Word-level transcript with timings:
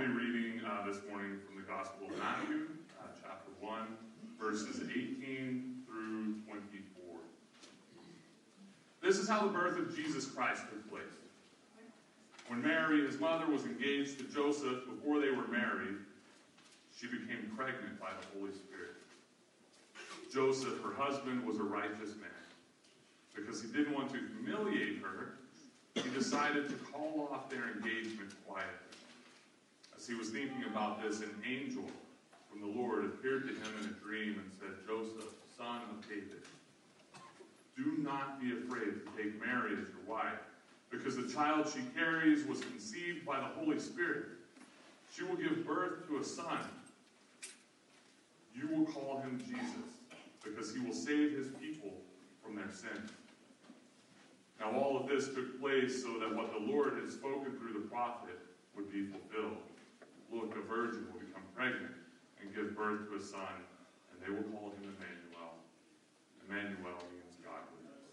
be 0.00 0.06
reading 0.06 0.62
uh, 0.64 0.86
this 0.86 0.96
morning 1.10 1.36
from 1.44 1.60
the 1.60 1.68
Gospel 1.68 2.06
of 2.06 2.16
Matthew, 2.18 2.68
uh, 2.98 3.08
chapter 3.20 3.50
1, 3.60 3.80
verses 4.40 4.80
18 4.88 5.82
through 5.84 6.40
24. 6.48 7.20
This 9.02 9.18
is 9.18 9.28
how 9.28 9.42
the 9.42 9.52
birth 9.52 9.78
of 9.78 9.94
Jesus 9.94 10.24
Christ 10.24 10.62
took 10.70 10.90
place. 10.90 11.02
When 12.48 12.62
Mary, 12.62 13.04
his 13.04 13.20
mother, 13.20 13.46
was 13.46 13.66
engaged 13.66 14.16
to 14.20 14.24
Joseph 14.24 14.86
before 14.88 15.20
they 15.20 15.32
were 15.32 15.46
married, 15.48 15.96
she 16.98 17.06
became 17.06 17.52
pregnant 17.54 18.00
by 18.00 18.08
the 18.08 18.38
Holy 18.38 18.52
Spirit. 18.52 18.96
Joseph, 20.32 20.82
her 20.82 20.94
husband, 20.94 21.44
was 21.44 21.58
a 21.58 21.62
righteous 21.62 22.16
man. 22.16 22.30
Because 23.36 23.60
he 23.60 23.68
didn't 23.68 23.92
want 23.92 24.08
to 24.14 24.18
humiliate 24.34 25.02
her, 25.02 25.34
he 25.94 26.08
decided 26.08 26.70
to 26.70 26.74
call 26.90 27.28
off 27.30 27.50
their 27.50 27.72
engagement 27.76 27.99
he 30.10 30.16
was 30.16 30.30
thinking 30.30 30.64
about 30.68 31.00
this, 31.00 31.20
an 31.20 31.30
angel 31.48 31.84
from 32.50 32.60
the 32.60 32.66
Lord 32.66 33.04
appeared 33.04 33.46
to 33.46 33.54
him 33.54 33.78
in 33.80 33.90
a 33.90 33.92
dream 34.04 34.42
and 34.42 34.50
said, 34.58 34.70
Joseph, 34.84 35.32
son 35.56 35.82
of 35.88 36.08
David, 36.08 36.42
do 37.76 38.02
not 38.02 38.40
be 38.40 38.50
afraid 38.50 39.06
to 39.06 39.22
take 39.22 39.40
Mary 39.40 39.72
as 39.74 39.86
your 39.88 40.04
wife, 40.08 40.40
because 40.90 41.16
the 41.16 41.32
child 41.32 41.70
she 41.72 41.82
carries 41.96 42.44
was 42.44 42.60
conceived 42.60 43.24
by 43.24 43.38
the 43.38 43.46
Holy 43.60 43.78
Spirit. 43.78 44.24
She 45.14 45.22
will 45.22 45.36
give 45.36 45.64
birth 45.64 46.08
to 46.08 46.18
a 46.18 46.24
son. 46.24 46.58
You 48.52 48.66
will 48.66 48.86
call 48.86 49.20
him 49.20 49.40
Jesus, 49.46 49.94
because 50.42 50.74
he 50.74 50.80
will 50.80 50.92
save 50.92 51.38
his 51.38 51.46
people 51.60 51.92
from 52.42 52.56
their 52.56 52.70
sins. 52.70 53.12
Now, 54.58 54.72
all 54.72 54.98
of 54.98 55.08
this 55.08 55.28
took 55.28 55.60
place 55.60 56.02
so 56.02 56.18
that 56.18 56.34
what 56.34 56.52
the 56.52 56.72
Lord 56.72 56.94
had 56.94 57.10
spoken 57.12 57.56
through 57.58 57.74
the 57.74 57.88
prophet 57.88 58.36
would 58.74 58.92
be 58.92 59.06
fulfilled. 59.06 59.56
Look, 60.32 60.54
a 60.56 60.62
virgin 60.62 61.06
will 61.12 61.20
become 61.20 61.42
pregnant 61.54 61.94
and 62.40 62.54
give 62.54 62.76
birth 62.76 63.10
to 63.10 63.18
a 63.18 63.22
son, 63.22 63.66
and 64.10 64.16
they 64.22 64.30
will 64.30 64.46
call 64.54 64.70
him 64.70 64.94
Emmanuel. 64.94 65.58
Emmanuel 66.46 67.02
means 67.10 67.34
God 67.42 67.66
with 67.74 67.90
us. 67.90 68.06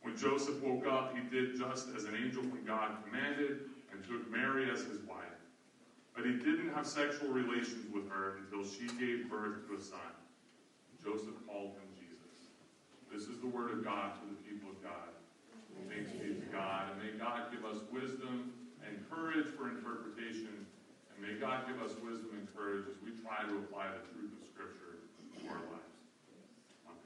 When 0.00 0.16
Joseph 0.16 0.60
woke 0.62 0.86
up, 0.86 1.14
he 1.14 1.20
did 1.28 1.56
just 1.56 1.88
as 1.96 2.04
an 2.04 2.16
angel 2.16 2.42
from 2.42 2.64
God 2.64 3.04
commanded 3.04 3.68
and 3.92 4.00
took 4.04 4.30
Mary 4.30 4.70
as 4.70 4.80
his 4.80 5.00
wife. 5.04 5.24
But 6.16 6.24
he 6.26 6.32
didn't 6.32 6.72
have 6.74 6.86
sexual 6.86 7.28
relations 7.28 7.86
with 7.92 8.08
her 8.08 8.40
until 8.40 8.64
she 8.64 8.86
gave 8.96 9.28
birth 9.28 9.66
to 9.68 9.76
a 9.76 9.80
son. 9.80 10.14
Joseph 11.02 11.36
called 11.46 11.76
him 11.76 11.88
Jesus. 12.00 12.48
This 13.12 13.28
is 13.28 13.40
the 13.40 13.50
word 13.50 13.72
of 13.72 13.84
God 13.84 14.14
to 14.20 14.24
the 14.24 14.40
people 14.40 14.70
of 14.70 14.80
God. 14.82 15.12
Thanks 15.90 16.10
be 16.12 16.32
to 16.32 16.48
God. 16.50 16.90
And 16.90 17.02
may 17.02 17.18
God 17.18 17.52
give 17.52 17.64
us 17.64 17.76
wisdom 17.92 18.52
and 18.86 18.98
courage 19.10 19.46
for 19.58 19.68
interpretation. 19.68 20.66
May 21.24 21.40
God 21.40 21.66
give 21.66 21.80
us 21.80 21.96
wisdom 22.04 22.36
and 22.36 22.46
courage 22.54 22.84
as 22.84 23.00
we 23.02 23.10
try 23.22 23.48
to 23.48 23.56
apply 23.56 23.86
the 23.88 24.04
truth 24.12 24.32
of 24.36 24.44
Scripture 24.44 25.00
to 25.40 25.48
our 25.48 25.56
lives. 25.72 25.96
Amen. 26.84 27.00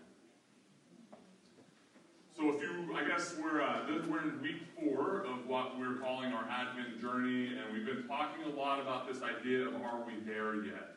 So 2.36 2.50
if 2.50 2.60
you, 2.60 2.96
I 2.96 3.06
guess 3.06 3.36
we're, 3.40 3.62
uh, 3.62 3.86
we're 4.10 4.22
in 4.22 4.42
week 4.42 4.62
four 4.74 5.22
of 5.22 5.46
what 5.46 5.78
we're 5.78 5.94
calling 6.02 6.32
our 6.32 6.44
Advent 6.50 7.00
journey. 7.00 7.54
And 7.54 7.72
we've 7.72 7.86
been 7.86 8.08
talking 8.08 8.42
a 8.42 8.56
lot 8.58 8.80
about 8.80 9.06
this 9.06 9.22
idea 9.22 9.68
of 9.68 9.76
are 9.76 10.02
we 10.04 10.14
there 10.26 10.64
yet? 10.64 10.96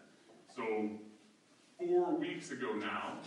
So 0.55 0.89
four 1.77 2.15
weeks 2.15 2.49
ago 2.49 2.73
now, 2.73 3.17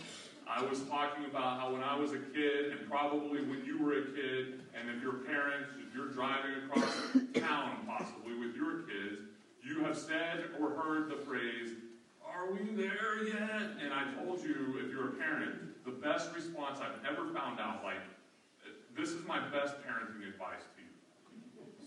I 0.45 0.61
was 0.61 0.81
talking 0.83 1.23
about 1.23 1.61
how 1.61 1.71
when 1.71 1.83
I 1.83 1.97
was 1.97 2.11
a 2.11 2.19
kid, 2.19 2.73
and 2.73 2.89
probably 2.89 3.41
when 3.41 3.63
you 3.65 3.81
were 3.81 3.93
a 3.93 4.05
kid, 4.11 4.59
and 4.77 4.89
if 4.93 5.01
your 5.01 5.13
parents, 5.23 5.69
if 5.79 5.95
you're 5.95 6.09
driving 6.09 6.51
across 6.65 6.95
town 7.33 7.77
possibly 7.87 8.35
with 8.37 8.55
your 8.55 8.83
kids, 8.83 9.21
you 9.65 9.83
have 9.83 9.97
said 9.97 10.45
or 10.59 10.69
heard 10.71 11.09
the 11.09 11.17
phrase, 11.17 11.71
Are 12.25 12.51
we 12.51 12.75
there 12.75 13.27
yet? 13.27 13.81
And 13.81 13.91
I 13.93 14.13
told 14.23 14.41
you, 14.41 14.79
if 14.83 14.91
you're 14.91 15.09
a 15.09 15.13
parent, 15.13 15.83
the 15.83 15.91
best 15.91 16.33
response 16.35 16.79
I've 16.79 17.03
ever 17.09 17.33
found 17.33 17.59
out, 17.59 17.83
like, 17.83 18.01
this 18.95 19.09
is 19.09 19.25
my 19.25 19.39
best 19.49 19.75
parenting 19.83 20.27
advice 20.27 20.63
to 20.75 20.81
you. 20.81 20.89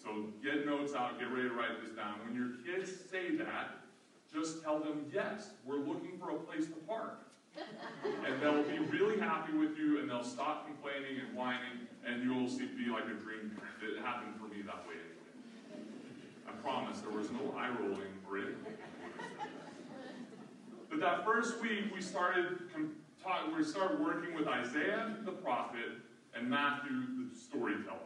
So 0.03 0.27
get 0.43 0.67
notes 0.67 0.95
out, 0.95 1.19
get 1.19 1.31
ready 1.31 1.49
to 1.49 1.55
write 1.55 1.83
this 1.83 1.95
down. 1.97 2.15
When 2.25 2.35
your 2.35 2.59
kids 2.67 2.93
say 3.11 3.37
that, 3.37 3.77
just 4.33 4.63
tell 4.63 4.79
them, 4.81 5.07
Yes, 5.13 5.51
we're 5.65 5.79
looking 5.79 6.19
for 6.19 6.31
a 6.31 6.39
place 6.39 6.67
to 6.67 6.77
park 6.87 7.21
and 8.27 8.41
they'll 8.41 8.63
be 8.63 8.79
really 8.79 9.19
happy 9.19 9.53
with 9.53 9.77
you, 9.77 9.99
and 9.99 10.09
they'll 10.09 10.23
stop 10.23 10.67
complaining 10.67 11.19
and 11.27 11.37
whining, 11.37 11.89
and 12.07 12.23
you'll 12.23 12.47
be 12.47 12.87
like 12.87 13.05
a 13.05 13.19
dream 13.19 13.51
parent. 13.59 13.83
It 13.83 14.01
happened 14.01 14.35
for 14.39 14.47
me 14.47 14.63
that 14.63 14.87
way 14.87 15.08
promise 16.63 17.01
there 17.01 17.17
was 17.17 17.31
no 17.31 17.55
eye 17.57 17.71
rolling. 17.81 18.09
But 20.91 21.01
that 21.01 21.25
first 21.25 21.61
week, 21.61 21.95
we 21.95 22.01
started 22.01 22.59
we 23.57 23.63
started 23.63 24.01
working 24.01 24.35
with 24.35 24.49
Isaiah 24.49 25.17
the 25.25 25.33
prophet 25.33 25.99
and 26.35 26.49
Matthew 26.49 26.91
the 26.91 27.39
storyteller. 27.39 27.99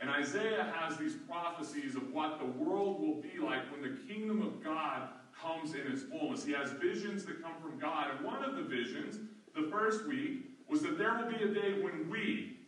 And 0.00 0.08
Isaiah 0.08 0.72
has 0.76 0.96
these 0.96 1.14
prophecies 1.28 1.94
of 1.94 2.12
what 2.12 2.38
the 2.38 2.46
world 2.46 3.00
will 3.00 3.16
be 3.16 3.38
like 3.38 3.70
when 3.70 3.82
the 3.82 3.98
kingdom 4.06 4.40
of 4.40 4.62
God 4.62 5.08
comes 5.40 5.74
in 5.74 5.80
its 5.80 6.02
fullness. 6.02 6.44
He 6.44 6.52
has 6.52 6.72
visions 6.72 7.24
that 7.26 7.42
come 7.42 7.54
from 7.60 7.78
God. 7.78 8.10
And 8.16 8.24
one 8.24 8.42
of 8.42 8.56
the 8.56 8.62
visions, 8.62 9.18
the 9.54 9.68
first 9.70 10.06
week, 10.06 10.46
was 10.68 10.82
that 10.82 10.96
there 10.96 11.14
will 11.16 11.30
be 11.30 11.42
a 11.42 11.48
day 11.48 11.82
when 11.82 12.08
we, 12.08 12.58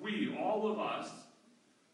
we, 0.00 0.36
all 0.40 0.70
of 0.70 0.78
us, 0.78 1.10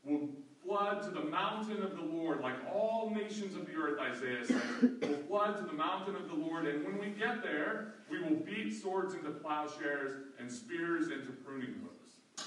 will 0.04 0.28
flood 0.70 1.03
to 1.03 1.10
the 1.10 1.25
mountain 1.25 1.82
of 1.82 1.97
the 1.97 2.03
Lord, 2.03 2.41
like 2.42 2.54
all 2.72 3.10
nations 3.10 3.56
of 3.56 3.66
the 3.66 3.75
earth, 3.75 3.98
Isaiah 3.98 4.47
says, 4.47 4.91
will 5.03 5.16
flood 5.26 5.56
to 5.56 5.64
the 5.64 5.72
mountain 5.72 6.14
of 6.14 6.28
the 6.28 6.34
Lord. 6.34 6.64
And 6.64 6.84
when 6.84 6.97
we 6.97 7.08
get 7.08 7.42
there, 7.42 7.94
we 8.08 8.22
will 8.22 8.36
beat 8.36 8.80
swords 8.80 9.14
into 9.14 9.30
plowshares 9.30 10.12
and 10.38 10.50
spears 10.50 11.06
into 11.09 11.32
pruning 11.44 11.75
hooks. 11.82 12.47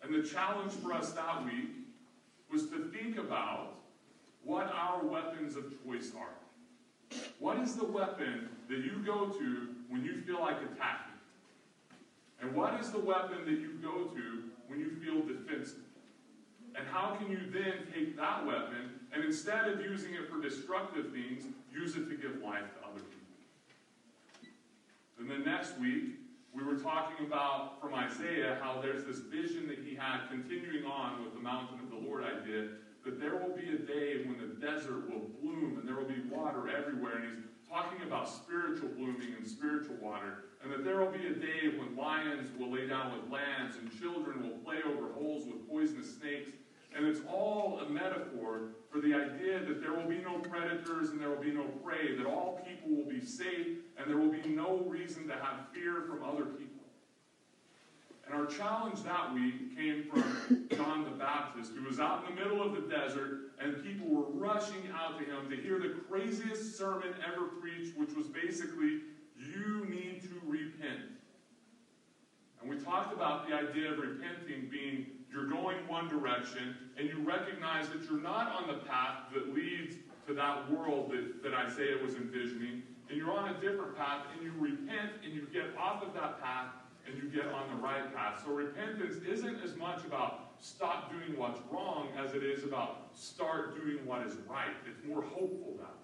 And 0.00 0.14
the 0.14 0.22
challenge 0.28 0.70
for 0.74 0.92
us 0.92 1.10
that 1.14 1.44
week 1.44 1.70
was 2.52 2.68
to 2.68 2.88
think 2.96 3.18
about 3.18 3.74
what 4.44 4.72
our 4.72 5.04
weapons 5.04 5.56
of 5.56 5.64
choice 5.84 6.12
are. 6.16 7.18
What 7.40 7.58
is 7.58 7.74
the 7.74 7.86
weapon 7.86 8.48
that 8.68 8.78
you 8.78 9.02
go 9.04 9.26
to 9.26 9.68
when 9.88 10.04
you 10.04 10.20
feel 10.20 10.40
like 10.40 10.58
attacking? 10.58 11.14
And 12.40 12.54
what 12.54 12.78
is 12.80 12.92
the 12.92 13.00
weapon 13.00 13.38
that 13.44 13.58
you 13.58 13.72
go 13.82 14.04
to 14.04 14.42
when 14.68 14.78
you 14.78 14.92
feel 15.02 15.20
defensive? 15.26 15.80
And 16.76 16.86
how 16.88 17.14
can 17.14 17.30
you 17.30 17.38
then 17.52 17.86
take 17.94 18.16
that 18.16 18.44
weapon 18.44 19.00
and 19.12 19.24
instead 19.24 19.68
of 19.68 19.80
using 19.80 20.14
it 20.14 20.28
for 20.28 20.40
destructive 20.40 21.12
things, 21.12 21.44
use 21.72 21.96
it 21.96 22.08
to 22.08 22.16
give 22.16 22.42
life 22.42 22.66
to 22.74 22.88
other 22.88 23.00
people? 23.00 23.20
And 25.18 25.30
then 25.30 25.44
next 25.44 25.78
week, 25.78 26.18
we 26.54 26.62
were 26.62 26.76
talking 26.76 27.26
about 27.26 27.80
from 27.80 27.94
Isaiah 27.94 28.58
how 28.60 28.80
there's 28.80 29.04
this 29.04 29.18
vision 29.18 29.66
that 29.68 29.78
he 29.78 29.94
had 29.94 30.28
continuing 30.30 30.84
on 30.84 31.24
with 31.24 31.34
the 31.34 31.40
mountain 31.40 31.78
of 31.80 31.90
the 31.90 32.08
Lord 32.08 32.24
idea 32.24 32.68
that 33.04 33.20
there 33.20 33.36
will 33.36 33.54
be 33.54 33.68
a 33.68 33.78
day 33.78 34.24
when 34.24 34.38
the 34.38 34.54
desert 34.64 35.10
will 35.10 35.28
bloom 35.42 35.78
and 35.78 35.86
there 35.86 35.96
will 35.96 36.08
be 36.08 36.22
water 36.30 36.68
everywhere. 36.68 37.16
And 37.16 37.36
he's 37.36 37.68
talking 37.68 38.00
about 38.06 38.28
spiritual 38.28 38.88
blooming 38.96 39.34
and 39.36 39.46
spiritual 39.46 39.96
water. 40.00 40.44
And 40.62 40.72
that 40.72 40.84
there 40.84 41.00
will 41.00 41.12
be 41.12 41.26
a 41.26 41.34
day 41.34 41.76
when 41.76 41.96
lions 41.96 42.48
will 42.58 42.72
lay 42.72 42.86
down 42.86 43.12
with 43.12 43.30
lambs 43.30 43.76
and 43.76 43.90
children 44.00 44.42
will 44.42 44.58
play 44.64 44.78
over 44.86 45.12
holes 45.12 45.44
with 45.46 45.68
poisonous 45.68 46.16
snakes. 46.16 46.50
And 46.96 47.06
it's 47.06 47.20
all 47.28 47.80
a 47.84 47.88
metaphor 47.88 48.68
for 48.90 49.00
the 49.00 49.14
idea 49.14 49.60
that 49.66 49.80
there 49.80 49.92
will 49.92 50.08
be 50.08 50.18
no 50.18 50.38
predators 50.38 51.10
and 51.10 51.20
there 51.20 51.28
will 51.28 51.42
be 51.42 51.50
no 51.50 51.64
prey, 51.84 52.16
that 52.16 52.26
all 52.26 52.64
people 52.66 52.96
will 52.96 53.10
be 53.10 53.24
safe 53.24 53.66
and 53.96 54.08
there 54.08 54.16
will 54.16 54.30
be 54.30 54.48
no 54.48 54.84
reason 54.86 55.26
to 55.26 55.34
have 55.34 55.68
fear 55.72 56.02
from 56.08 56.22
other 56.22 56.44
people. 56.44 56.74
And 58.26 58.34
our 58.34 58.46
challenge 58.46 59.02
that 59.02 59.34
week 59.34 59.76
came 59.76 60.04
from 60.04 60.68
John 60.76 61.04
the 61.04 61.10
Baptist, 61.10 61.72
who 61.76 61.84
was 61.84 62.00
out 62.00 62.24
in 62.28 62.34
the 62.34 62.42
middle 62.42 62.62
of 62.62 62.74
the 62.74 62.88
desert, 62.88 63.50
and 63.60 63.82
people 63.82 64.06
were 64.08 64.30
rushing 64.30 64.88
out 64.96 65.18
to 65.18 65.24
him 65.24 65.50
to 65.50 65.56
hear 65.56 65.78
the 65.78 65.94
craziest 66.08 66.78
sermon 66.78 67.12
ever 67.26 67.46
preached, 67.60 67.98
which 67.98 68.14
was 68.14 68.28
basically, 68.28 69.00
You 69.36 69.86
need 69.90 70.22
to 70.22 70.40
repent. 70.46 71.13
And 72.64 72.74
we 72.74 72.82
talked 72.82 73.12
about 73.12 73.46
the 73.46 73.54
idea 73.54 73.92
of 73.92 73.98
repenting 73.98 74.70
being 74.70 75.06
you're 75.30 75.48
going 75.48 75.76
one 75.86 76.08
direction, 76.08 76.76
and 76.96 77.08
you 77.08 77.18
recognize 77.22 77.88
that 77.90 78.02
you're 78.08 78.22
not 78.22 78.52
on 78.52 78.68
the 78.68 78.84
path 78.84 79.24
that 79.34 79.54
leads 79.54 79.96
to 80.26 80.32
that 80.34 80.70
world 80.70 81.10
that, 81.10 81.42
that 81.42 81.52
Isaiah 81.52 81.98
was 82.02 82.14
envisioning, 82.14 82.82
and 83.10 83.18
you're 83.18 83.32
on 83.32 83.50
a 83.50 83.60
different 83.60 83.96
path, 83.98 84.24
and 84.32 84.42
you 84.42 84.52
repent 84.58 85.10
and 85.24 85.34
you 85.34 85.46
get 85.52 85.76
off 85.78 86.02
of 86.02 86.14
that 86.14 86.40
path 86.40 86.68
and 87.06 87.22
you 87.22 87.28
get 87.28 87.52
on 87.52 87.68
the 87.68 87.82
right 87.82 88.14
path. 88.14 88.40
So 88.46 88.52
repentance 88.52 89.16
isn't 89.28 89.62
as 89.62 89.76
much 89.76 90.02
about 90.06 90.52
stop 90.60 91.12
doing 91.12 91.38
what's 91.38 91.60
wrong 91.70 92.08
as 92.16 92.32
it 92.32 92.42
is 92.42 92.64
about 92.64 93.08
start 93.14 93.76
doing 93.76 94.06
what 94.06 94.26
is 94.26 94.36
right. 94.48 94.72
It's 94.88 95.06
more 95.06 95.20
hopeful 95.20 95.74
that 95.76 95.92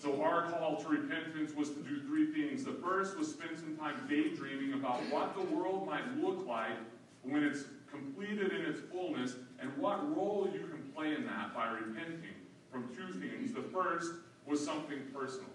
So 0.00 0.22
our 0.22 0.50
call 0.50 0.76
to 0.76 0.88
repentance 0.88 1.54
was 1.54 1.70
to 1.70 1.80
do 1.80 2.00
three 2.02 2.32
things. 2.32 2.64
The 2.64 2.72
first 2.72 3.18
was 3.18 3.30
spend 3.30 3.56
some 3.56 3.76
time 3.76 3.94
daydreaming 4.08 4.74
about 4.74 5.00
what 5.10 5.34
the 5.34 5.42
world 5.54 5.86
might 5.86 6.18
look 6.18 6.46
like 6.46 6.76
when 7.22 7.42
it's 7.42 7.64
completed 7.90 8.52
in 8.52 8.62
its 8.62 8.80
fullness 8.92 9.34
and 9.58 9.74
what 9.78 10.16
role 10.16 10.48
you 10.52 10.60
can 10.60 10.82
play 10.94 11.14
in 11.14 11.24
that 11.26 11.54
by 11.54 11.68
repenting 11.68 12.34
from 12.70 12.88
two 12.94 13.18
things. 13.18 13.52
The 13.52 13.62
first 13.62 14.12
was 14.46 14.64
something 14.64 14.98
personal. 15.14 15.48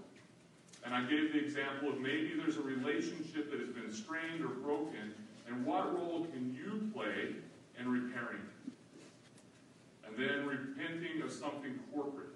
And 0.84 0.96
I 0.96 1.02
gave 1.02 1.34
the 1.34 1.40
example 1.40 1.90
of 1.90 2.00
maybe 2.00 2.34
there's 2.36 2.58
a 2.58 2.62
relationship 2.62 3.52
that 3.52 3.60
has 3.60 3.70
been 3.70 3.94
strained 3.94 4.44
or 4.44 4.50
broken, 4.50 5.14
and 5.48 5.64
what 5.66 5.94
role 5.94 6.26
can 6.32 6.56
you 6.56 6.90
play 6.94 7.36
in 7.80 7.88
repairing 7.88 8.40
it? 8.40 8.74
And 10.08 10.18
then 10.18 10.48
repenting 10.48 11.22
of 11.22 11.32
something 11.32 11.80
corporate. 11.94 12.31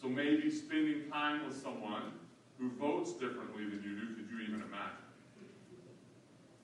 So 0.00 0.08
maybe 0.08 0.50
spending 0.50 1.10
time 1.10 1.44
with 1.44 1.60
someone 1.60 2.12
who 2.58 2.70
votes 2.70 3.12
differently 3.12 3.64
than 3.64 3.82
you 3.84 4.00
do, 4.00 4.14
could 4.14 4.30
you 4.30 4.40
even 4.48 4.62
imagine? 4.62 4.96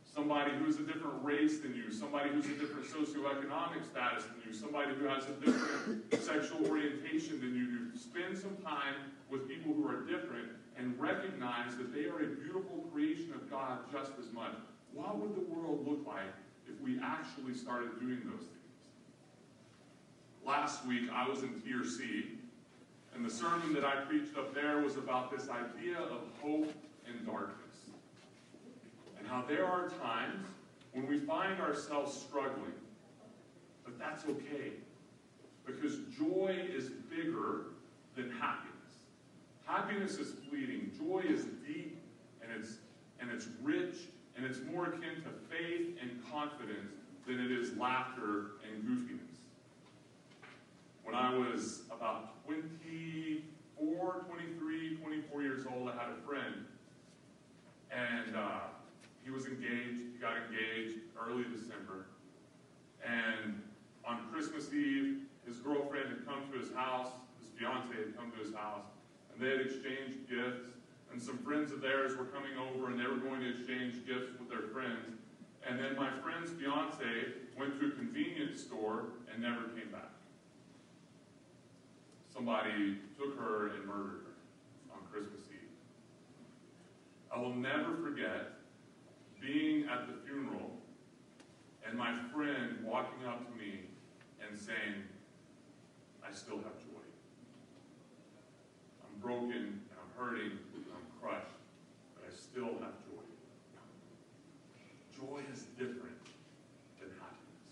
Somebody 0.06 0.52
who's 0.52 0.78
a 0.78 0.82
different 0.82 1.22
race 1.22 1.60
than 1.60 1.74
you, 1.74 1.92
somebody 1.92 2.30
who's 2.30 2.46
a 2.46 2.56
different 2.56 2.86
socioeconomic 2.86 3.84
status 3.84 4.24
than 4.24 4.40
you, 4.46 4.54
somebody 4.54 4.94
who 4.94 5.04
has 5.04 5.24
a 5.24 5.32
different 5.44 6.14
sexual 6.22 6.66
orientation 6.66 7.38
than 7.38 7.54
you 7.54 7.66
do. 7.66 7.98
Spend 7.98 8.38
some 8.38 8.56
time 8.64 9.12
with 9.30 9.46
people 9.46 9.74
who 9.74 9.86
are 9.86 10.00
different 10.06 10.48
and 10.78 10.98
recognize 10.98 11.76
that 11.76 11.92
they 11.92 12.06
are 12.06 12.20
a 12.20 12.28
beautiful 12.40 12.88
creation 12.90 13.34
of 13.34 13.50
God 13.50 13.80
just 13.92 14.12
as 14.18 14.32
much. 14.32 14.52
What 14.94 15.18
would 15.18 15.34
the 15.36 15.44
world 15.52 15.86
look 15.86 16.06
like 16.06 16.32
if 16.66 16.80
we 16.80 16.98
actually 17.04 17.52
started 17.52 18.00
doing 18.00 18.22
those 18.24 18.46
things? 18.48 18.56
Last 20.46 20.86
week, 20.86 21.10
I 21.12 21.28
was 21.28 21.42
in 21.42 21.50
TRC, 21.60 22.35
and 23.16 23.24
the 23.24 23.30
sermon 23.30 23.72
that 23.72 23.84
I 23.84 23.96
preached 24.02 24.36
up 24.36 24.54
there 24.54 24.82
was 24.82 24.96
about 24.96 25.30
this 25.30 25.48
idea 25.48 25.98
of 25.98 26.20
hope 26.42 26.70
and 27.08 27.26
darkness. 27.26 27.76
And 29.18 29.26
how 29.26 29.42
there 29.48 29.64
are 29.64 29.88
times 29.88 30.46
when 30.92 31.06
we 31.06 31.18
find 31.18 31.58
ourselves 31.60 32.14
struggling, 32.14 32.74
but 33.84 33.98
that's 33.98 34.24
okay. 34.24 34.72
Because 35.64 35.96
joy 36.18 36.58
is 36.70 36.90
bigger 37.10 37.68
than 38.16 38.30
happiness. 38.32 38.72
Happiness 39.64 40.18
is 40.18 40.34
fleeting. 40.48 40.92
Joy 40.98 41.24
is 41.26 41.44
deep 41.66 41.98
and 42.42 42.52
it's 42.52 42.76
and 43.18 43.30
it's 43.30 43.48
rich 43.62 43.96
and 44.36 44.44
it's 44.44 44.58
more 44.70 44.86
akin 44.86 45.22
to 45.24 45.30
faith 45.50 45.96
and 46.02 46.22
confidence 46.30 46.92
than 47.26 47.40
it 47.40 47.50
is 47.50 47.76
laughter 47.76 48.52
and 48.70 48.84
goofiness. 48.84 49.26
When 51.06 51.14
I 51.14 51.32
was 51.36 51.82
about 51.92 52.44
24, 52.46 54.26
23, 54.28 54.96
24 54.96 55.42
years 55.42 55.64
old, 55.72 55.88
I 55.88 55.92
had 55.92 56.10
a 56.10 56.15
friend. 56.26 56.66
And 57.90 58.36
uh, 58.36 58.68
he 59.24 59.30
was 59.30 59.46
engaged. 59.46 60.02
He 60.12 60.18
got 60.20 60.34
engaged 60.36 60.98
early 61.18 61.44
December. 61.44 62.06
And 63.04 63.62
on 64.04 64.26
Christmas 64.32 64.72
Eve, 64.72 65.22
his 65.46 65.58
girlfriend 65.58 66.08
had 66.08 66.26
come 66.26 66.50
to 66.52 66.58
his 66.58 66.72
house. 66.74 67.08
His 67.40 67.48
fiance 67.58 67.94
had 67.94 68.16
come 68.16 68.32
to 68.32 68.44
his 68.44 68.54
house. 68.54 68.84
And 69.32 69.40
they 69.40 69.50
had 69.50 69.60
exchanged 69.60 70.28
gifts. 70.28 70.66
And 71.12 71.22
some 71.22 71.38
friends 71.38 71.72
of 71.72 71.80
theirs 71.80 72.16
were 72.16 72.26
coming 72.26 72.58
over 72.58 72.90
and 72.90 72.98
they 72.98 73.06
were 73.06 73.22
going 73.22 73.40
to 73.40 73.48
exchange 73.48 74.04
gifts 74.06 74.34
with 74.38 74.50
their 74.50 74.68
friends. 74.74 75.16
And 75.66 75.78
then 75.78 75.96
my 75.96 76.10
friend's 76.22 76.50
fiance 76.50 77.06
went 77.58 77.78
to 77.80 77.86
a 77.86 77.90
convenience 77.90 78.60
store 78.60 79.06
and 79.32 79.40
never 79.40 79.68
came 79.74 79.90
back 79.90 80.10
somebody 82.36 82.98
took 83.16 83.38
her 83.38 83.68
and 83.68 83.86
murdered 83.86 84.20
her 84.28 84.94
on 84.94 85.00
Christmas 85.10 85.40
Eve. 85.48 85.72
I 87.36 87.38
will 87.38 87.54
never 87.54 87.94
forget 88.02 88.52
being 89.42 89.84
at 89.90 90.06
the 90.08 90.14
funeral 90.24 90.70
and 91.86 91.98
my 91.98 92.14
friend 92.32 92.78
walking 92.82 93.28
up 93.28 93.44
to 93.44 93.58
me 93.58 93.80
and 94.40 94.58
saying, 94.58 95.04
I 96.26 96.32
still 96.32 96.56
have 96.56 96.80
joy. 96.80 97.04
I'm 99.04 99.20
broken 99.20 99.52
and 99.52 99.96
I'm 100.00 100.12
hurting 100.16 100.52
and 100.74 100.84
I'm 100.96 101.06
crushed, 101.20 101.60
but 102.14 102.24
I 102.24 102.34
still 102.34 102.72
have 102.80 102.96
joy. 103.04 103.26
Joy 105.14 105.40
is 105.52 105.64
different 105.76 106.16
than 106.98 107.10
happiness. 107.20 107.68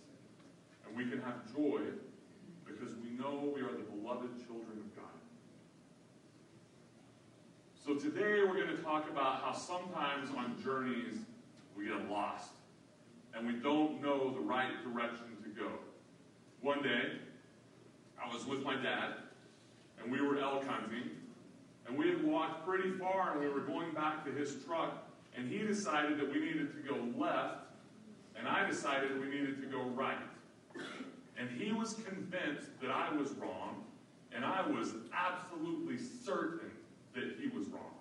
And 0.86 0.94
we 0.94 1.08
can 1.08 1.22
have 1.22 1.40
joy 1.56 1.80
because 2.66 2.94
we 2.96 3.16
know 3.16 3.50
we 3.54 3.62
are 3.62 3.72
the 3.72 3.88
beloved 3.96 4.44
children 4.44 4.76
of 4.76 4.94
God. 4.94 5.14
So 7.94 8.00
today 8.00 8.42
we're 8.44 8.56
going 8.56 8.76
to 8.76 8.82
talk 8.82 9.08
about 9.08 9.42
how 9.42 9.52
sometimes 9.52 10.28
on 10.36 10.60
journeys 10.64 11.14
we 11.76 11.86
get 11.86 12.10
lost 12.10 12.50
and 13.32 13.46
we 13.46 13.52
don't 13.52 14.02
know 14.02 14.34
the 14.34 14.40
right 14.40 14.72
direction 14.82 15.26
to 15.44 15.48
go. 15.50 15.68
One 16.60 16.82
day, 16.82 17.12
I 18.20 18.34
was 18.34 18.46
with 18.46 18.64
my 18.64 18.74
dad 18.74 19.12
and 20.02 20.10
we 20.10 20.20
were 20.20 20.40
elk 20.40 20.66
hunting 20.66 21.08
and 21.86 21.96
we 21.96 22.08
had 22.08 22.24
walked 22.24 22.66
pretty 22.66 22.90
far 22.98 23.30
and 23.30 23.40
we 23.40 23.48
were 23.48 23.60
going 23.60 23.92
back 23.92 24.24
to 24.24 24.32
his 24.32 24.56
truck 24.66 25.06
and 25.36 25.48
he 25.48 25.58
decided 25.58 26.18
that 26.18 26.32
we 26.32 26.40
needed 26.40 26.72
to 26.74 26.92
go 26.92 26.98
left 27.16 27.58
and 28.36 28.48
I 28.48 28.66
decided 28.66 29.20
we 29.20 29.28
needed 29.28 29.60
to 29.60 29.68
go 29.68 29.82
right. 29.82 30.18
And 31.38 31.48
he 31.48 31.70
was 31.70 31.94
convinced 31.94 32.70
that 32.82 32.90
I 32.90 33.12
was 33.14 33.30
wrong, 33.32 33.84
and 34.32 34.44
I 34.44 34.66
was 34.66 34.94
absolutely 35.12 35.98
certain 35.98 36.70
that 37.14 37.36
he 37.40 37.48
was 37.56 37.68
wrong. 37.68 37.94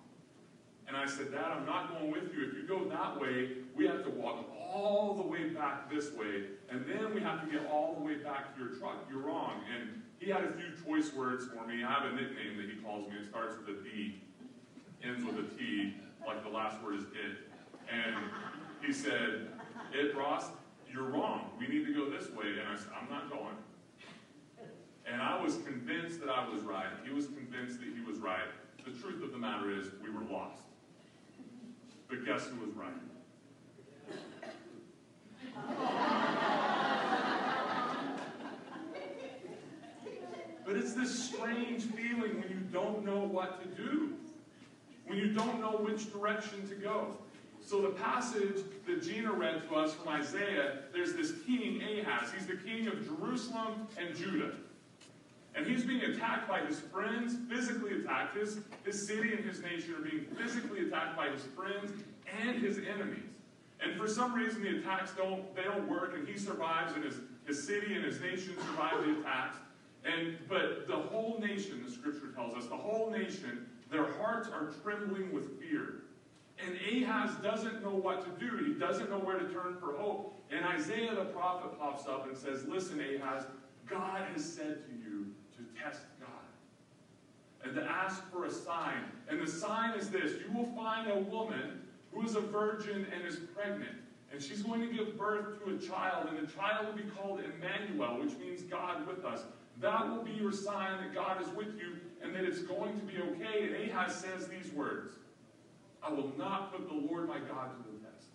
And 0.86 0.93
I 1.04 1.06
said, 1.06 1.32
Dad, 1.32 1.52
I'm 1.52 1.66
not 1.66 1.92
going 1.92 2.10
with 2.10 2.32
you. 2.32 2.48
If 2.48 2.54
you 2.54 2.66
go 2.66 2.88
that 2.88 3.20
way, 3.20 3.50
we 3.76 3.86
have 3.86 4.02
to 4.04 4.10
walk 4.10 4.46
all 4.72 5.14
the 5.14 5.22
way 5.22 5.50
back 5.50 5.90
this 5.90 6.10
way, 6.14 6.44
and 6.70 6.86
then 6.86 7.14
we 7.14 7.20
have 7.20 7.44
to 7.44 7.50
get 7.52 7.70
all 7.70 7.94
the 7.98 8.02
way 8.02 8.14
back 8.14 8.54
to 8.54 8.60
your 8.64 8.70
truck. 8.70 9.04
You're 9.10 9.20
wrong. 9.20 9.60
And 9.76 10.00
he 10.18 10.30
had 10.30 10.44
a 10.44 10.52
few 10.52 10.72
choice 10.82 11.12
words 11.12 11.44
for 11.46 11.66
me. 11.66 11.84
I 11.84 11.92
have 11.92 12.10
a 12.10 12.16
nickname 12.16 12.56
that 12.56 12.70
he 12.70 12.76
calls 12.82 13.06
me. 13.10 13.16
It 13.20 13.28
starts 13.28 13.54
with 13.58 13.76
a 13.76 13.82
D, 13.82 14.22
ends 15.02 15.22
with 15.26 15.44
a 15.44 15.58
T, 15.58 15.92
like 16.26 16.42
the 16.42 16.48
last 16.48 16.82
word 16.82 16.94
is 16.94 17.04
it. 17.04 17.52
And 17.92 18.16
he 18.80 18.90
said, 18.90 19.48
It, 19.92 20.16
Ross, 20.16 20.46
you're 20.90 21.10
wrong. 21.10 21.50
We 21.58 21.66
need 21.68 21.84
to 21.84 21.92
go 21.92 22.08
this 22.08 22.30
way. 22.30 22.46
And 22.46 22.66
I 22.66 22.76
said, 22.76 22.88
I'm 22.98 23.10
not 23.10 23.28
going. 23.28 23.56
And 25.06 25.20
I 25.20 25.38
was 25.38 25.56
convinced 25.66 26.20
that 26.20 26.30
I 26.30 26.48
was 26.48 26.62
right. 26.62 26.88
He 27.06 27.12
was 27.12 27.26
convinced 27.26 27.80
that 27.80 27.88
he 27.94 28.02
was 28.10 28.20
right. 28.20 28.48
The 28.86 28.92
truth 28.92 29.22
of 29.22 29.32
the 29.32 29.38
matter 29.38 29.70
is, 29.70 29.88
we 30.02 30.08
were 30.08 30.24
lost. 30.32 30.62
Guess 32.24 32.46
who 32.46 32.60
was 32.64 32.74
right? 32.74 32.90
but 40.64 40.74
it's 40.74 40.94
this 40.94 41.24
strange 41.24 41.82
feeling 41.82 42.40
when 42.40 42.48
you 42.48 42.60
don't 42.72 43.04
know 43.04 43.18
what 43.18 43.60
to 43.62 43.82
do, 43.82 44.14
when 45.06 45.18
you 45.18 45.34
don't 45.34 45.60
know 45.60 45.72
which 45.72 46.10
direction 46.12 46.66
to 46.68 46.74
go. 46.74 47.08
So 47.60 47.82
the 47.82 47.90
passage 47.90 48.62
that 48.86 49.02
Gina 49.02 49.30
read 49.30 49.68
to 49.68 49.74
us 49.76 49.92
from 49.92 50.08
Isaiah, 50.08 50.78
there's 50.94 51.12
this 51.12 51.32
king 51.46 51.82
Ahaz. 51.82 52.32
He's 52.32 52.46
the 52.46 52.56
king 52.56 52.86
of 52.86 53.04
Jerusalem 53.04 53.86
and 53.98 54.16
Judah. 54.16 54.52
And 55.54 55.66
he's 55.66 55.84
being 55.84 56.00
attacked 56.00 56.48
by 56.48 56.60
his 56.60 56.80
friends, 56.80 57.36
physically 57.48 58.00
attacked. 58.00 58.36
His, 58.36 58.58
his 58.84 59.06
city 59.06 59.34
and 59.34 59.44
his 59.44 59.60
nation 59.60 59.94
are 59.94 60.02
being 60.02 60.24
physically 60.36 60.88
attacked 60.88 61.16
by 61.16 61.28
his 61.28 61.42
friends 61.42 61.92
and 62.40 62.60
his 62.60 62.78
enemies. 62.78 63.24
And 63.80 63.96
for 63.96 64.08
some 64.08 64.34
reason 64.34 64.62
the 64.62 64.78
attacks 64.78 65.12
don't 65.12 65.54
they 65.54 65.64
don't 65.64 65.88
work 65.88 66.14
and 66.16 66.26
he 66.26 66.38
survives 66.38 66.94
and 66.94 67.04
his, 67.04 67.16
his 67.46 67.66
city 67.66 67.94
and 67.94 68.04
his 68.04 68.20
nation 68.20 68.54
survive 68.66 69.04
the 69.04 69.20
attacks. 69.20 69.58
And 70.04 70.36
but 70.48 70.86
the 70.86 70.96
whole 70.96 71.38
nation, 71.40 71.82
the 71.84 71.90
scripture 71.90 72.28
tells 72.34 72.54
us, 72.54 72.66
the 72.66 72.76
whole 72.76 73.10
nation, 73.10 73.66
their 73.90 74.12
hearts 74.14 74.48
are 74.48 74.72
trembling 74.82 75.32
with 75.32 75.60
fear. 75.60 76.02
And 76.58 76.76
Ahaz 76.76 77.34
doesn't 77.42 77.82
know 77.82 77.94
what 77.94 78.24
to 78.24 78.46
do. 78.46 78.64
He 78.64 78.78
doesn't 78.78 79.10
know 79.10 79.18
where 79.18 79.38
to 79.38 79.48
turn 79.52 79.76
for 79.80 79.96
hope. 79.96 80.40
And 80.50 80.64
Isaiah 80.64 81.14
the 81.14 81.24
prophet 81.26 81.78
pops 81.78 82.06
up 82.06 82.28
and 82.28 82.36
says, 82.36 82.64
Listen, 82.66 83.00
Ahaz, 83.00 83.44
God 83.86 84.22
has 84.32 84.44
said 84.44 84.84
to 84.86 84.92
you 84.92 85.26
to 85.56 85.82
test 85.82 86.02
God 86.20 86.28
and 87.64 87.74
to 87.74 87.82
ask 87.82 88.30
for 88.30 88.44
a 88.44 88.50
sign. 88.50 89.04
And 89.28 89.40
the 89.40 89.50
sign 89.50 89.98
is 89.98 90.10
this 90.10 90.32
you 90.32 90.56
will 90.56 90.72
find 90.76 91.10
a 91.10 91.18
woman 91.18 91.80
who 92.14 92.24
is 92.24 92.36
a 92.36 92.40
virgin 92.40 93.06
and 93.14 93.26
is 93.26 93.38
pregnant. 93.54 93.96
And 94.32 94.42
she's 94.42 94.62
going 94.62 94.80
to 94.80 94.92
give 94.92 95.16
birth 95.18 95.64
to 95.64 95.74
a 95.74 95.78
child, 95.78 96.28
and 96.28 96.46
the 96.46 96.50
child 96.52 96.86
will 96.86 96.94
be 96.94 97.08
called 97.10 97.40
Emmanuel, 97.40 98.20
which 98.20 98.36
means 98.38 98.62
God 98.62 99.06
with 99.06 99.24
us. 99.24 99.42
That 99.80 100.08
will 100.08 100.22
be 100.22 100.32
your 100.32 100.52
sign 100.52 100.98
that 100.98 101.14
God 101.14 101.42
is 101.42 101.48
with 101.48 101.76
you 101.78 101.96
and 102.22 102.34
that 102.34 102.44
it's 102.44 102.62
going 102.62 102.98
to 102.98 103.04
be 103.04 103.18
okay. 103.18 103.64
And 103.64 103.90
Ahaz 103.90 104.14
says 104.14 104.48
these 104.48 104.72
words 104.72 105.12
I 106.02 106.10
will 106.10 106.32
not 106.36 106.72
put 106.72 106.88
the 106.88 106.94
Lord 106.94 107.28
my 107.28 107.38
God 107.38 107.70
to 107.70 107.82
the 107.82 107.98
test. 108.04 108.28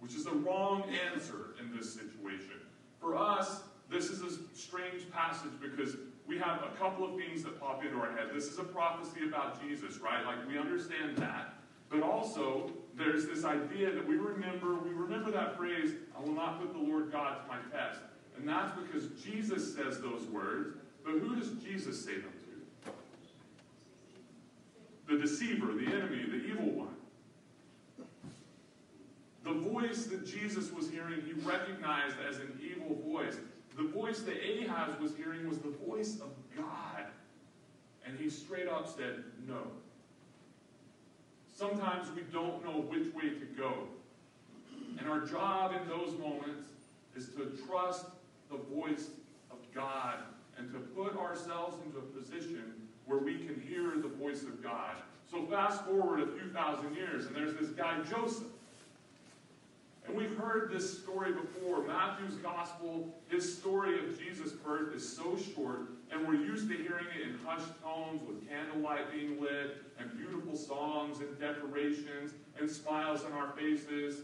Which 0.00 0.14
is 0.14 0.24
the 0.24 0.32
wrong 0.32 0.84
answer 1.12 1.54
in 1.60 1.76
this 1.76 1.92
situation. 1.92 2.60
For 3.00 3.16
us, 3.16 3.62
this 3.90 4.10
is 4.10 4.22
a 4.22 4.56
strange 4.56 5.10
passage 5.10 5.50
because 5.60 5.96
we 6.26 6.38
have 6.38 6.62
a 6.62 6.76
couple 6.78 7.04
of 7.04 7.16
things 7.16 7.42
that 7.44 7.60
pop 7.60 7.84
into 7.84 7.98
our 7.98 8.10
head. 8.12 8.28
This 8.34 8.46
is 8.46 8.58
a 8.58 8.64
prophecy 8.64 9.26
about 9.26 9.60
Jesus, 9.62 9.98
right? 9.98 10.24
Like 10.24 10.46
we 10.48 10.58
understand 10.58 11.16
that. 11.18 11.54
But 11.88 12.02
also, 12.02 12.70
there's 12.96 13.26
this 13.26 13.44
idea 13.44 13.92
that 13.92 14.06
we 14.06 14.16
remember, 14.16 14.74
we 14.74 14.90
remember 14.90 15.30
that 15.30 15.56
phrase, 15.56 15.92
I 16.16 16.20
will 16.20 16.32
not 16.32 16.60
put 16.60 16.72
the 16.72 16.78
Lord 16.78 17.12
God 17.12 17.42
to 17.42 17.48
my 17.48 17.58
test. 17.70 18.00
And 18.36 18.48
that's 18.48 18.72
because 18.78 19.08
Jesus 19.22 19.74
says 19.74 20.00
those 20.00 20.26
words, 20.26 20.76
but 21.04 21.12
who 21.12 21.36
does 21.36 21.50
Jesus 21.62 22.04
say 22.04 22.14
them 22.14 22.32
to? 22.32 22.92
The 25.14 25.20
deceiver, 25.20 25.72
the 25.72 25.86
enemy, 25.86 26.24
the 26.28 26.44
evil 26.44 26.70
one. 26.70 26.88
The 29.44 29.52
voice 29.52 30.06
that 30.06 30.26
Jesus 30.26 30.72
was 30.72 30.90
hearing, 30.90 31.22
he 31.24 31.32
recognized 31.46 32.16
as 32.28 32.38
an 32.38 32.58
evil 32.60 32.96
voice. 33.06 33.36
The 33.76 33.84
voice 33.84 34.20
that 34.20 34.34
Ahaz 34.34 34.98
was 35.00 35.14
hearing 35.14 35.48
was 35.48 35.58
the 35.58 35.72
voice 35.86 36.14
of 36.14 36.30
God. 36.56 37.04
And 38.04 38.18
he 38.18 38.28
straight 38.28 38.66
up 38.66 38.88
said, 38.88 39.22
No. 39.46 39.68
Sometimes 41.56 42.08
we 42.14 42.20
don't 42.30 42.62
know 42.62 42.82
which 42.82 43.14
way 43.14 43.30
to 43.30 43.46
go. 43.56 43.72
And 44.98 45.08
our 45.08 45.20
job 45.20 45.72
in 45.72 45.88
those 45.88 46.12
moments 46.18 46.68
is 47.16 47.28
to 47.28 47.50
trust 47.66 48.04
the 48.50 48.58
voice 48.58 49.08
of 49.50 49.56
God 49.74 50.18
and 50.58 50.70
to 50.72 50.78
put 50.78 51.16
ourselves 51.16 51.78
into 51.86 51.98
a 51.98 52.02
position 52.02 52.74
where 53.06 53.20
we 53.20 53.38
can 53.38 53.58
hear 53.66 53.92
the 53.96 54.08
voice 54.08 54.42
of 54.42 54.62
God. 54.62 54.96
So 55.30 55.46
fast 55.46 55.82
forward 55.86 56.20
a 56.20 56.26
few 56.26 56.50
thousand 56.50 56.94
years, 56.94 57.24
and 57.24 57.34
there's 57.34 57.54
this 57.54 57.70
guy, 57.70 58.02
Joseph. 58.02 58.48
And 60.06 60.16
we've 60.16 60.36
heard 60.36 60.70
this 60.70 61.02
story 61.02 61.32
before. 61.32 61.84
Matthew's 61.84 62.36
gospel, 62.36 63.12
his 63.28 63.58
story 63.58 63.98
of 63.98 64.18
Jesus' 64.18 64.52
birth 64.52 64.94
is 64.94 65.16
so 65.16 65.36
short, 65.36 65.88
and 66.12 66.26
we're 66.26 66.34
used 66.34 66.68
to 66.68 66.76
hearing 66.76 67.06
it 67.18 67.28
in 67.28 67.38
hushed 67.44 67.72
tones 67.82 68.20
with 68.26 68.48
candlelight 68.48 69.10
being 69.12 69.40
lit, 69.40 69.82
and 69.98 70.16
beautiful 70.16 70.54
songs 70.54 71.18
and 71.20 71.38
decorations, 71.40 72.32
and 72.60 72.70
smiles 72.70 73.24
on 73.24 73.32
our 73.32 73.50
faces, 73.52 74.20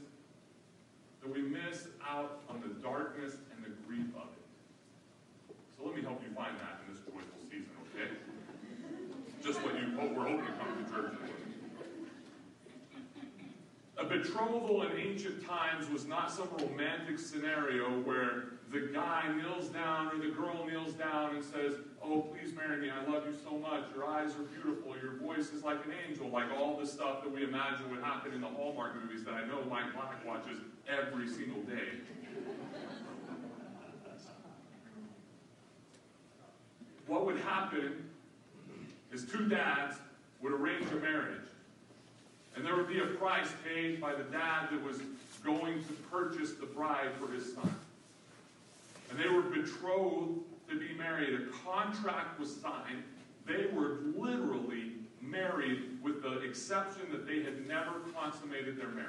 that 1.23 1.33
we 1.33 1.43
miss 1.43 1.89
out 2.09 2.41
on 2.49 2.61
the 2.61 2.69
darkness 2.83 3.35
and 3.55 3.65
the 3.65 3.71
grief 3.87 4.07
of 4.17 4.29
it. 4.29 5.57
So 5.77 5.87
let 5.87 5.97
me 5.97 6.03
help 6.03 6.23
you 6.23 6.35
find 6.35 6.55
that 6.59 6.81
in 6.87 6.95
this 6.95 7.03
joyful 7.03 7.41
season, 7.51 7.71
okay? 7.91 8.11
Just 9.43 9.63
what 9.65 9.75
you 9.75 9.97
hope 9.99 10.15
we're 10.17 10.29
hoping 10.29 10.47
to 10.47 10.53
come 10.53 10.85
to 10.85 10.91
church. 10.93 11.32
A 13.99 14.05
betrothal 14.05 14.83
in 14.83 14.99
ancient 14.99 15.47
times 15.47 15.89
was 15.91 16.07
not 16.07 16.33
some 16.33 16.49
romantic 16.59 17.19
scenario 17.19 18.01
where 18.03 18.45
the 18.71 18.89
guy 18.93 19.31
kneels 19.37 19.69
down 19.69 20.09
or 20.09 20.19
the 20.19 20.33
girl 20.33 20.67
kneels 20.67 20.95
down 20.95 21.37
and 21.37 21.45
says, 21.45 21.75
Oh, 22.03 22.23
please 22.23 22.55
marry 22.55 22.81
me. 22.81 22.91
I 22.91 23.05
love 23.09 23.27
you 23.27 23.35
so 23.45 23.59
much. 23.59 23.85
Your 23.95 24.07
eyes 24.07 24.31
are 24.31 24.45
beautiful. 24.45 24.97
Your 25.01 25.17
voice 25.17 25.53
is 25.53 25.63
like 25.63 25.85
an 25.85 25.93
angel. 26.09 26.29
Like 26.31 26.51
all 26.57 26.79
the 26.81 26.87
stuff 26.87 27.23
that 27.23 27.31
we 27.31 27.45
imagine 27.45 27.91
would 27.91 28.03
happen 28.03 28.33
in 28.33 28.41
the 28.41 28.49
Hallmark 28.49 28.95
movies 29.01 29.25
that 29.25 29.35
I 29.35 29.47
know 29.47 29.63
Mike 29.69 29.93
Black 29.95 30.27
watches 30.27 30.59
every 30.89 31.29
single 31.29 31.63
day. 31.63 32.01
what 37.07 37.27
would 37.27 37.39
happen 37.41 38.09
is 39.13 39.27
two 39.27 39.47
dads 39.49 39.97
would 40.41 40.53
arrange 40.53 40.91
a 40.91 40.97
marriage. 40.97 41.52
And 42.55 42.65
there 42.65 42.77
would 42.77 42.89
be 42.89 43.01
a 43.01 43.07
price 43.07 43.49
paid 43.65 44.01
by 44.01 44.15
the 44.15 44.25
dad 44.25 44.69
that 44.71 44.83
was 44.83 45.01
going 45.45 45.83
to 45.85 45.93
purchase 46.11 46.53
the 46.53 46.67
bride 46.67 47.11
for 47.19 47.33
his 47.33 47.55
son. 47.55 47.75
And 49.11 49.19
they 49.19 49.29
were 49.29 49.43
betrothed 49.43 50.41
to 50.71 50.79
be 50.79 50.95
married. 50.95 51.35
A 51.41 51.47
contract 51.65 52.39
was 52.39 52.55
signed. 52.55 53.03
They 53.47 53.67
were 53.73 54.01
literally 54.17 54.93
married 55.21 55.99
with 56.03 56.23
the 56.23 56.41
exception 56.41 57.03
that 57.11 57.27
they 57.27 57.43
had 57.43 57.67
never 57.67 57.93
consummated 58.15 58.77
their 58.77 58.89
marriage. 58.89 59.09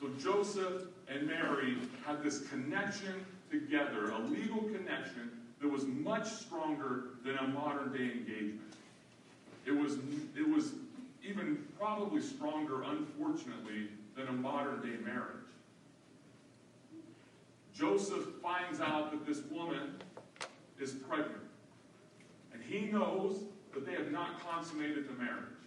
So 0.00 0.08
Joseph 0.20 0.82
and 1.08 1.26
Mary 1.26 1.78
had 2.04 2.22
this 2.22 2.46
connection 2.48 3.24
together, 3.50 4.10
a 4.10 4.18
legal 4.18 4.62
connection 4.62 5.30
that 5.60 5.68
was 5.68 5.84
much 5.84 6.28
stronger 6.28 7.04
than 7.24 7.36
a 7.36 7.48
modern 7.48 7.92
day 7.92 8.12
engagement. 8.12 8.60
It 9.66 9.72
was, 9.72 9.98
it 10.36 10.46
was 10.46 10.72
even 11.26 11.64
probably 11.78 12.20
stronger, 12.20 12.82
unfortunately, 12.82 13.88
than 14.16 14.28
a 14.28 14.32
modern 14.32 14.80
day 14.80 14.96
marriage. 15.04 15.44
Joseph 17.74 18.24
finds 18.42 18.80
out 18.80 19.10
that 19.10 19.26
this 19.26 19.42
woman 19.50 19.96
is 20.78 20.92
pregnant. 20.92 21.42
And 22.52 22.62
he 22.62 22.86
knows 22.86 23.40
that 23.72 23.84
they 23.84 23.92
have 23.92 24.12
not 24.12 24.40
consummated 24.48 25.08
the 25.08 25.14
marriage. 25.14 25.58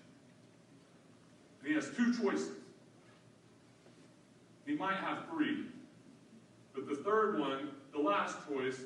And 1.59 1.67
he 1.67 1.73
has 1.73 1.89
two 1.95 2.15
choices. 2.17 2.51
He 4.65 4.75
might 4.75 4.97
have 4.97 5.27
three. 5.29 5.65
But 6.73 6.87
the 6.87 6.95
third 6.95 7.39
one, 7.39 7.71
the 7.91 7.99
last 7.99 8.37
choice, 8.47 8.79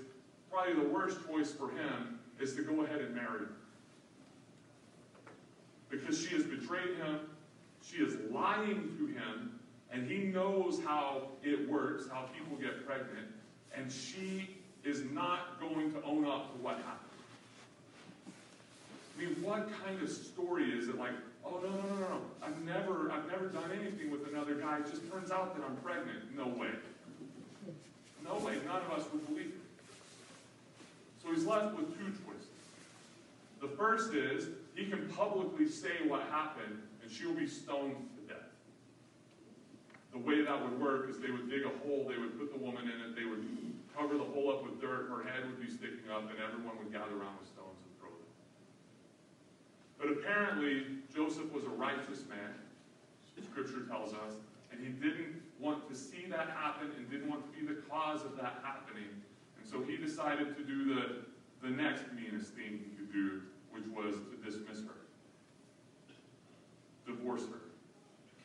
probably 0.50 0.74
the 0.74 0.90
worst 0.90 1.18
choice 1.28 1.52
for 1.52 1.70
him, 1.70 2.20
is 2.40 2.56
to 2.56 2.64
go 2.64 2.84
ahead 2.84 3.02
and 3.02 3.14
marry 3.14 3.40
her. 3.40 3.61
Because 5.92 6.26
she 6.26 6.34
has 6.36 6.44
betrayed 6.44 6.96
him, 6.98 7.20
she 7.84 7.98
is 7.98 8.16
lying 8.32 8.96
to 8.98 9.08
him, 9.08 9.60
and 9.92 10.10
he 10.10 10.20
knows 10.20 10.82
how 10.84 11.24
it 11.44 11.70
works, 11.70 12.06
how 12.12 12.30
people 12.36 12.58
get 12.58 12.86
pregnant, 12.88 13.28
and 13.76 13.92
she 13.92 14.58
is 14.84 15.04
not 15.12 15.60
going 15.60 15.92
to 15.92 16.02
own 16.04 16.26
up 16.26 16.54
to 16.54 16.64
what 16.64 16.78
happened. 16.78 16.98
I 19.18 19.24
mean, 19.24 19.36
what 19.44 19.70
kind 19.84 20.02
of 20.02 20.10
story 20.10 20.72
is 20.72 20.88
it 20.88 20.98
like, 20.98 21.12
oh 21.46 21.60
no, 21.62 21.70
no, 21.70 21.96
no, 21.96 22.00
no. 22.00 22.22
I've 22.42 22.60
never 22.64 23.12
I've 23.12 23.30
never 23.30 23.48
done 23.48 23.70
anything 23.80 24.10
with 24.10 24.28
another 24.28 24.56
guy. 24.56 24.80
It 24.80 24.90
just 24.90 25.10
turns 25.12 25.30
out 25.30 25.56
that 25.56 25.64
I'm 25.66 25.76
pregnant. 25.78 26.36
No 26.36 26.48
way. 26.48 26.72
No 28.24 28.36
way, 28.46 28.58
none 28.66 28.82
of 28.82 28.92
us 28.92 29.06
would 29.12 29.28
believe 29.28 29.48
it. 29.48 29.62
So 31.22 31.34
he's 31.34 31.46
left 31.46 31.76
with 31.76 31.96
two 31.98 32.06
choices. 32.06 32.31
First 33.82 34.14
is 34.14 34.46
he 34.76 34.86
can 34.86 35.10
publicly 35.10 35.66
say 35.66 36.06
what 36.06 36.22
happened 36.30 36.78
and 37.02 37.12
she 37.12 37.26
will 37.26 37.34
be 37.34 37.48
stoned 37.48 37.98
to 38.14 38.22
death. 38.30 38.54
The 40.14 40.20
way 40.20 40.46
that 40.46 40.54
would 40.62 40.80
work 40.80 41.10
is 41.10 41.18
they 41.18 41.32
would 41.32 41.50
dig 41.50 41.66
a 41.66 41.74
hole, 41.82 42.06
they 42.06 42.22
would 42.22 42.38
put 42.38 42.54
the 42.54 42.62
woman 42.64 42.84
in 42.86 42.94
it, 43.02 43.18
they 43.18 43.26
would 43.26 43.42
cover 43.98 44.22
the 44.22 44.30
hole 44.38 44.54
up 44.54 44.62
with 44.64 44.80
dirt, 44.80 45.10
her 45.10 45.26
head 45.26 45.50
would 45.50 45.60
be 45.60 45.66
sticking 45.66 46.06
up, 46.14 46.30
and 46.30 46.38
everyone 46.38 46.78
would 46.78 46.94
gather 46.94 47.18
around 47.18 47.42
with 47.42 47.50
stones 47.50 47.82
and 47.82 47.92
throw 47.98 48.14
them. 48.14 48.30
But 49.98 50.08
apparently, 50.14 51.02
Joseph 51.10 51.52
was 51.52 51.66
a 51.66 51.74
righteous 51.74 52.30
man, 52.30 52.54
Scripture 53.42 53.90
tells 53.90 54.14
us, 54.14 54.38
and 54.72 54.80
he 54.80 54.94
didn't 54.94 55.42
want 55.60 55.90
to 55.90 55.96
see 55.96 56.30
that 56.30 56.54
happen 56.54 56.92
and 56.96 57.10
didn't 57.10 57.28
want 57.28 57.52
to 57.52 57.60
be 57.60 57.66
the 57.66 57.82
cause 57.90 58.22
of 58.22 58.38
that 58.38 58.62
happening. 58.62 59.10
And 59.58 59.66
so 59.66 59.82
he 59.82 59.98
decided 59.98 60.56
to 60.56 60.64
do 60.64 60.94
the, 60.94 61.26
the 61.64 61.74
next 61.74 62.04
meanest 62.14 62.54
thing 62.54 62.80
he 62.80 62.96
could 62.96 63.12
do, 63.12 63.42
which 63.82 63.96
was 63.96 64.16
to 64.16 64.36
dismiss 64.46 64.86
her, 64.86 64.96
divorce 67.06 67.42
her, 67.44 67.62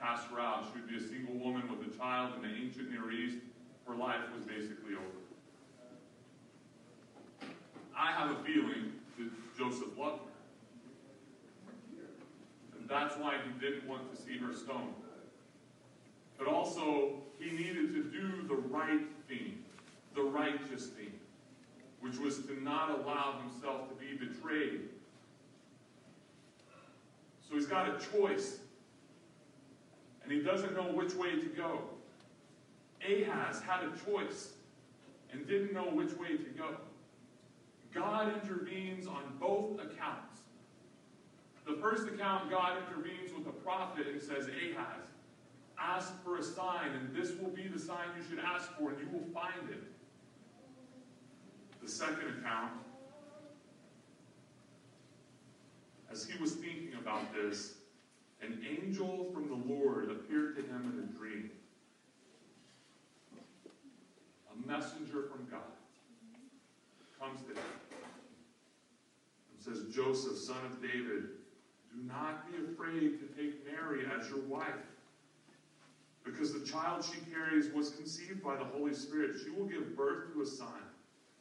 cast 0.01 0.29
her 0.29 0.41
out. 0.41 0.67
She 0.73 0.81
would 0.81 0.89
be 0.89 0.97
a 0.97 1.09
single 1.09 1.35
woman 1.35 1.69
with 1.69 1.93
a 1.93 1.97
child 1.97 2.35
in 2.37 2.43
the 2.43 2.55
ancient 2.57 2.91
Near 2.91 3.11
East. 3.11 3.39
Her 3.87 3.95
life 3.95 4.21
was 4.35 4.45
basically 4.45 4.95
over. 4.95 5.05
I 7.97 8.13
have 8.13 8.31
a 8.31 8.45
feeling 8.45 8.93
that 9.19 9.31
Joseph 9.57 9.97
loved 9.99 10.21
her. 10.21 12.07
And 12.79 12.89
that's 12.89 13.17
why 13.17 13.37
he 13.45 13.61
didn't 13.61 13.89
want 13.89 14.15
to 14.15 14.21
see 14.21 14.39
her 14.39 14.53
stoned. 14.55 14.95
But 16.39 16.49
also, 16.49 17.15
he 17.39 17.51
needed 17.51 17.95
to 17.95 18.05
do 18.05 18.47
the 18.47 18.55
right 18.55 19.07
thing, 19.29 19.65
the 20.15 20.23
righteous 20.23 20.89
thing, 20.89 21.13
which 22.01 22.19
was 22.19 22.45
to 22.47 22.63
not 22.63 23.01
allow 23.01 23.41
himself 23.41 23.89
to 23.89 23.95
be 23.95 24.13
betrayed. 24.13 24.81
So 27.49 27.55
he's 27.55 27.67
got 27.67 27.89
a 27.89 27.99
choice, 28.13 28.59
and 30.23 30.33
he 30.33 30.41
doesn't 30.43 30.75
know 30.75 30.93
which 30.93 31.15
way 31.15 31.39
to 31.41 31.47
go. 31.47 31.81
Ahaz 33.07 33.61
had 33.61 33.85
a 33.85 33.93
choice 34.05 34.55
and 35.33 35.47
didn't 35.47 35.73
know 35.73 35.85
which 35.85 36.13
way 36.15 36.37
to 36.37 36.51
go. 36.57 36.77
God 37.95 38.33
intervenes 38.43 39.07
on 39.07 39.23
both 39.39 39.75
accounts. 39.75 40.41
The 41.67 41.75
first 41.75 42.09
account, 42.09 42.51
God 42.51 42.79
intervenes 42.89 43.33
with 43.33 43.47
a 43.47 43.57
prophet 43.59 44.07
and 44.07 44.21
says, 44.21 44.49
Ahaz, 44.49 45.07
ask 45.79 46.13
for 46.23 46.39
a 46.39 46.43
sign, 46.43 46.91
and 46.93 47.15
this 47.15 47.33
will 47.41 47.51
be 47.51 47.69
the 47.69 47.79
sign 47.79 48.07
you 48.17 48.25
should 48.29 48.45
ask 48.45 48.71
for, 48.79 48.91
and 48.91 49.01
you 49.01 49.09
will 49.13 49.27
find 49.33 49.71
it. 49.71 49.83
The 51.83 51.89
second 51.89 52.39
account, 52.39 52.73
as 56.17 56.25
he 56.25 56.41
was 56.41 56.53
thinking 56.53 56.95
about 56.99 57.35
this, 57.35 57.75
an 58.41 58.65
angel 58.67 59.31
from 59.35 59.49
the 59.49 59.75
Lord 59.75 60.11
appeared 60.11 60.57
to 60.57 60.63
him 60.63 60.91
in 60.97 61.05
a 61.05 61.19
dream. 61.19 61.51
A 64.51 64.67
messenger 64.67 65.25
from 65.31 65.47
God 65.51 65.61
comes 67.21 67.43
to 67.43 67.49
him 67.49 67.69
and 69.53 69.63
says, 69.63 69.95
Joseph, 69.95 70.39
son 70.39 70.65
of 70.65 70.81
David, 70.81 71.25
do 71.93 72.01
not 72.09 72.51
be 72.51 72.57
afraid 72.67 73.21
to 73.21 73.27
take 73.37 73.63
Mary 73.67 74.07
as 74.19 74.31
your 74.31 74.41
wife 74.41 74.89
Because 76.25 76.51
the 76.51 76.65
child 76.67 77.05
she 77.05 77.21
carries 77.31 77.69
was 77.75 77.91
conceived 77.91 78.43
by 78.43 78.57
the 78.57 78.65
Holy 78.65 78.95
Spirit. 78.95 79.37
She 79.45 79.51
will 79.51 79.67
give 79.67 79.95
birth 79.95 80.33
to 80.33 80.41
a 80.41 80.47
son, 80.47 80.81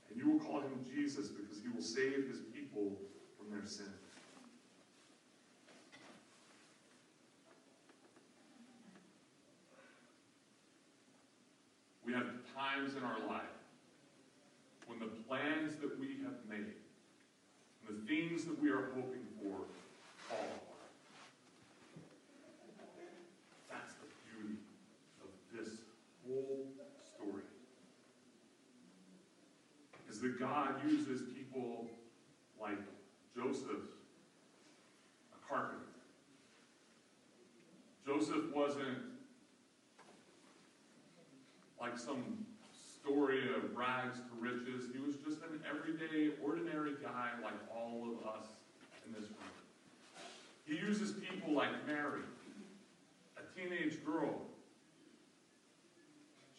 and 0.09 0.19
you 0.19 0.29
will 0.29 0.39
call 0.39 0.59
him 0.59 0.83
Jesus 0.93 1.29
because 1.29 1.61
he 1.61 1.69
will 1.69 1.81
save 1.81 2.27
his 2.27 2.41
people 2.53 2.97
from 3.39 3.49
their 3.49 3.65
sins. 3.65 3.87
We 12.05 12.13
have 12.13 12.27
times 12.85 12.97
in 12.97 13.03
our 13.03 13.27
life 13.27 13.41
when 14.87 14.99
the 14.99 15.05
plans 15.27 15.75
that 15.77 15.99
we 15.99 16.17
have 16.23 16.33
made, 16.47 16.73
and 17.87 17.89
the 17.89 18.05
things 18.07 18.45
that 18.45 18.61
we 18.61 18.69
are 18.69 18.91
hoping 18.93 19.25
for, 19.41 19.65
fall 20.29 20.37
apart. 20.37 20.91
That's 23.71 23.93
the 23.95 24.05
beauty 24.29 24.59
of 25.23 25.29
this 25.57 25.75
whole 26.27 26.65
story. 27.15 27.43
Is 30.09 30.21
that 30.21 30.39
God 30.39 30.75
uses 30.87 31.23
people 31.33 31.87
like 32.61 32.77
Joseph, 33.35 33.89
a 35.33 35.53
carpenter. 35.53 35.81
Joseph 38.05 38.53
wasn't 38.53 38.99
like 41.81 41.97
some 41.97 42.45
story 43.05 43.41
of 43.55 43.75
rags 43.75 44.17
to 44.17 44.33
riches. 44.39 44.89
He 44.91 44.99
was 44.99 45.15
just 45.17 45.43
an 45.43 45.61
everyday, 45.69 46.31
ordinary 46.43 46.93
guy 47.03 47.29
like 47.43 47.53
all 47.73 48.03
of 48.03 48.27
us 48.27 48.45
in 49.05 49.13
this 49.13 49.29
room. 49.29 49.53
He 50.65 50.75
uses 50.77 51.13
people 51.13 51.53
like 51.53 51.69
Mary, 51.85 52.21
a 53.37 53.59
teenage 53.59 54.03
girl. 54.03 54.41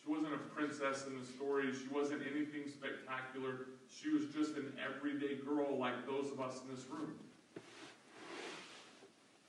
She 0.02 0.10
wasn't 0.10 0.34
a 0.34 0.38
princess 0.54 1.06
in 1.08 1.18
the 1.18 1.26
story. 1.26 1.72
She 1.72 1.92
wasn't 1.92 2.22
anything 2.22 2.70
spectacular. 2.70 3.66
She 3.90 4.10
was 4.10 4.26
just 4.26 4.56
an 4.56 4.72
everyday 4.78 5.36
girl 5.36 5.76
like 5.76 6.06
those 6.06 6.30
of 6.30 6.40
us 6.40 6.60
in 6.62 6.74
this 6.74 6.84
room. 6.88 7.14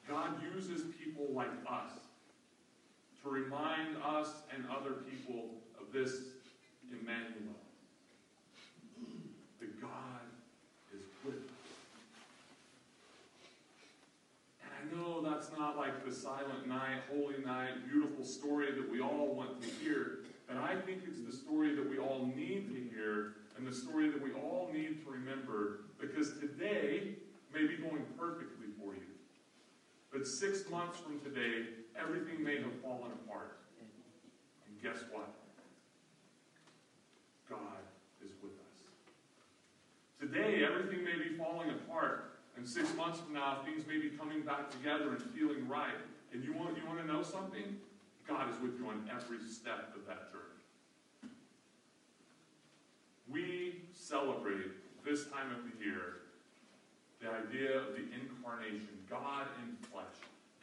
God 0.10 0.42
uses 0.56 0.82
people 1.04 1.28
like 1.34 1.52
us 1.70 1.92
to 3.22 3.30
remind 3.30 3.98
us 4.04 4.30
and 4.56 4.66
other 4.72 5.04
people 5.12 5.50
of 5.80 5.94
this 5.94 6.22
Emmanuel. 6.92 7.56
The 9.60 9.68
God 9.82 10.22
is 10.96 11.04
with 11.26 11.36
us. 11.36 11.52
And 14.64 14.72
I 14.72 14.96
know 14.96 15.22
that's 15.22 15.52
not 15.58 15.78
like 15.78 16.06
the 16.06 16.14
silent 16.14 16.68
night, 16.68 17.02
holy 17.12 17.44
night, 17.46 17.90
beautiful 17.90 18.24
story 18.24 18.72
that 18.72 18.90
we 18.90 19.02
all 19.02 19.34
want 19.34 19.62
to 19.62 19.68
hear, 19.82 20.20
but 20.48 20.58
I 20.58 20.76
think 20.76 21.02
it's 21.08 21.22
the 21.22 21.36
story 21.36 21.76
that 21.76 21.90
we 21.90 21.98
all 21.98 22.32
need 22.36 22.70
to 22.70 22.96
hear 22.96 23.34
and 23.58 23.68
the 23.68 23.74
story 23.74 24.10
that 24.10 24.22
we 24.22 24.32
all 24.34 24.70
need 24.72 25.04
to 25.04 25.12
remember 25.12 25.82
because 26.00 26.38
today 26.40 27.16
may 27.54 27.66
be 27.66 27.76
going 27.78 28.06
perfectly 28.18 28.68
for 28.80 28.94
you. 28.94 29.02
But 30.12 30.28
six 30.28 30.70
months 30.70 31.00
from 31.00 31.20
today, 31.20 31.70
everything 32.00 32.44
may 32.44 32.58
have 32.62 32.74
fallen 32.82 33.12
apart. 33.26 33.58
And 33.80 34.82
guess 34.82 35.04
what? 35.12 35.30
God 37.50 37.82
is 38.24 38.32
with 38.42 38.54
us. 38.54 38.80
Today, 40.20 40.66
everything 40.66 41.04
may 41.04 41.18
be 41.18 41.36
falling 41.36 41.70
apart. 41.70 42.34
And 42.58 42.68
six 42.68 42.94
months 42.96 43.20
from 43.20 43.34
now, 43.34 43.60
things 43.64 43.86
may 43.88 44.00
be 44.00 44.10
coming 44.10 44.42
back 44.42 44.72
together 44.72 45.10
and 45.10 45.22
feeling 45.22 45.68
right. 45.68 45.94
And 46.34 46.44
you 46.44 46.54
want, 46.54 46.76
you 46.78 46.86
want 46.88 47.00
to 47.00 47.06
know 47.06 47.22
something? 47.22 47.78
God 48.28 48.50
is 48.50 48.60
with 48.62 48.78
you 48.80 48.88
on 48.90 49.10
every 49.10 49.38
step 49.48 49.94
of 49.96 50.06
that 50.08 50.32
journey. 50.32 51.32
We 53.30 53.82
celebrate 53.94 54.72
this 55.06 55.26
time 55.28 55.52
of 55.52 55.64
the 55.64 55.86
year 55.86 56.18
the 57.22 57.30
idea 57.30 57.80
of 57.80 57.98
the 57.98 58.06
incarnation, 58.14 58.94
God 59.10 59.48
in 59.64 59.76
flesh, 59.90 60.06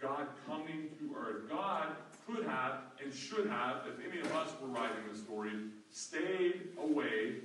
God 0.05 0.27
coming 0.47 0.91
to 0.99 1.17
earth. 1.19 1.49
God 1.49 1.89
could 2.27 2.45
have 2.45 2.73
and 3.03 3.13
should 3.13 3.49
have, 3.49 3.79
if 3.87 4.07
any 4.07 4.21
of 4.21 4.31
us 4.35 4.51
were 4.61 4.69
writing 4.69 4.99
the 5.11 5.17
story, 5.17 5.53
stayed 5.91 6.69
away, 6.79 7.37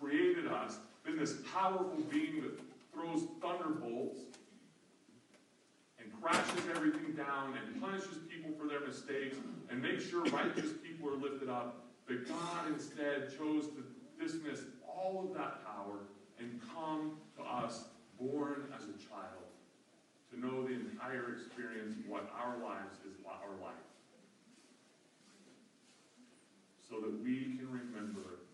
created 0.00 0.46
us, 0.46 0.78
been 1.04 1.18
this 1.18 1.36
powerful 1.52 1.98
being 2.10 2.40
that 2.40 2.58
throws 2.92 3.24
thunderbolts 3.42 4.20
and 5.98 6.10
crashes 6.22 6.62
everything 6.74 7.12
down 7.12 7.54
and 7.62 7.80
punishes 7.82 8.16
people 8.30 8.50
for 8.58 8.66
their 8.66 8.80
mistakes 8.80 9.36
and 9.68 9.82
makes 9.82 10.08
sure 10.08 10.24
righteous 10.24 10.70
people 10.82 11.10
are 11.10 11.16
lifted 11.16 11.50
up. 11.50 11.84
But 12.06 12.26
God 12.26 12.72
instead 12.72 13.36
chose 13.36 13.66
to 13.66 13.84
dismiss 14.18 14.60
all 14.88 15.28
of 15.28 15.36
that 15.36 15.64
power 15.66 15.98
and 16.38 16.60
come 16.74 17.18
to 17.36 17.42
us 17.42 17.84
born 18.18 18.64
as 18.74 18.84
a 18.84 19.08
child 19.08 19.45
know 20.40 20.62
the 20.62 20.74
entire 20.74 21.34
experience 21.34 21.96
what 22.06 22.28
our 22.36 22.56
lives 22.62 22.96
is 23.04 23.16
our 23.42 23.56
life. 23.60 23.74
So 26.88 27.00
that 27.00 27.22
we 27.22 27.56
can 27.58 27.66
remember 27.70 28.45